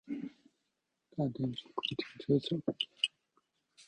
[1.11, 2.61] 大甲經國停車場